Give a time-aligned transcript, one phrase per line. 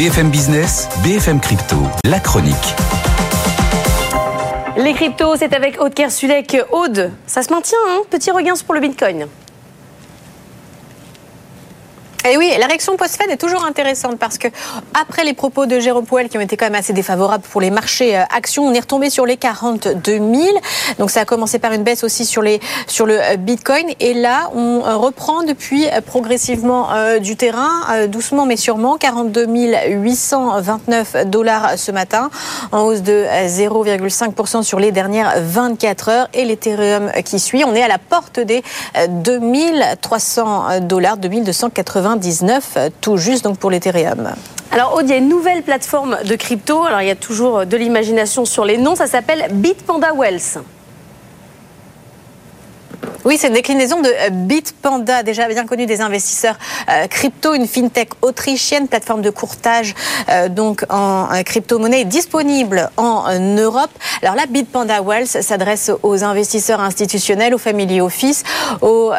[0.00, 1.76] BFM Business, BFM Crypto,
[2.06, 2.54] la chronique.
[4.78, 6.56] Les cryptos, c'est avec Aude Kersulek.
[6.72, 8.00] Aude, ça se maintient, hein?
[8.08, 9.26] Petit regain pour le Bitcoin.
[12.28, 14.48] Et oui, la réaction post-Fed est toujours intéressante parce que
[15.00, 17.70] après les propos de Jérôme Powell qui ont été quand même assez défavorables pour les
[17.70, 20.22] marchés euh, actions, on est retombé sur les 42 000.
[20.98, 24.12] Donc ça a commencé par une baisse aussi sur les sur le euh, Bitcoin et
[24.12, 26.88] là on euh, reprend depuis progressivement
[27.20, 29.46] du terrain, doucement mais sûrement, 42
[29.88, 32.30] 829 dollars ce matin,
[32.72, 37.64] en hausse de 0,5% sur les dernières 24 heures et l'Ethereum qui suit.
[37.64, 38.62] On est à la porte des
[39.08, 44.30] 2300 dollars, 2280 19 tout juste donc pour l'Ethereum.
[44.72, 46.84] Alors Aude, il y a une nouvelle plateforme de crypto.
[46.84, 48.94] Alors il y a toujours de l'imagination sur les noms.
[48.94, 50.60] Ça s'appelle Bitpanda Wells.
[53.26, 57.66] Oui, c'est une déclinaison de euh, Bitpanda, déjà bien connue des investisseurs euh, crypto, une
[57.66, 59.94] fintech autrichienne, plateforme de courtage
[60.30, 63.90] euh, donc en crypto-monnaie disponible en Europe.
[64.22, 68.42] Alors là, Bitpanda Wealth s'adresse aux investisseurs institutionnels, aux family office,
[68.80, 69.12] aux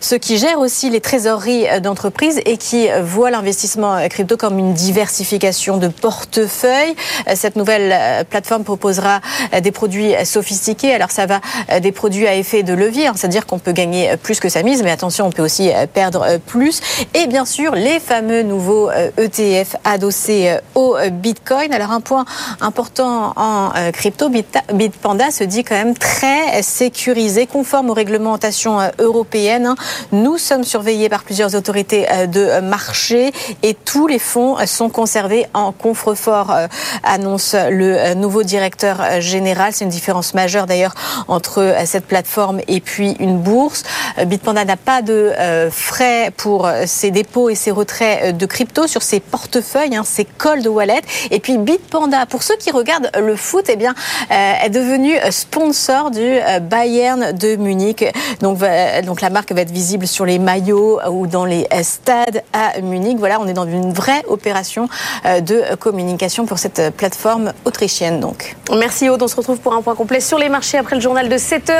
[0.00, 5.76] ceux qui gèrent aussi les trésoreries d'entreprises et qui voient l'investissement crypto comme une diversification
[5.76, 6.94] de portefeuille.
[7.34, 9.20] Cette nouvelle plateforme proposera
[9.60, 10.94] des produits sophistiqués.
[10.94, 11.40] Alors ça va
[11.80, 14.84] des produits à effet de levier, hein, dire qu'on peut gagner plus que sa mise,
[14.84, 16.80] mais attention, on peut aussi euh, perdre euh, plus.
[17.14, 21.72] Et bien sûr, les fameux nouveaux ETF euh, e adossés au Bitcoin.
[21.72, 22.24] Alors un point
[22.60, 24.28] important en crypto,
[24.72, 29.66] Bitpanda se dit quand même très sécurisé, conforme aux réglementations européennes.
[29.66, 29.76] Hein.
[30.12, 35.72] Nous sommes surveillés par plusieurs autorités de marché et tous les fonds sont conservés en
[35.72, 36.54] coffre-fort,
[37.02, 39.72] annonce le nouveau directeur général.
[39.72, 40.94] C'est une différence majeure d'ailleurs
[41.28, 43.82] entre cette plateforme et puis une bourse.
[44.18, 48.46] Euh, Bitpanda n'a pas de euh, frais pour euh, ses dépôts et ses retraits de
[48.46, 51.02] crypto sur ses portefeuilles, hein, ses cold wallet.
[51.30, 53.94] Et puis Bitpanda, pour ceux qui regardent le foot, eh bien,
[54.30, 58.04] est devenu sponsor du Bayern de Munich.
[58.40, 58.58] Donc,
[59.04, 63.16] donc la marque va être visible sur les maillots ou dans les stades à Munich.
[63.18, 64.88] Voilà, on est dans une vraie opération
[65.24, 68.20] de communication pour cette plateforme autrichienne.
[68.20, 68.56] Donc.
[68.72, 71.28] Merci Aude, on se retrouve pour un point complet sur les marchés après le journal
[71.28, 71.72] de 7 heures.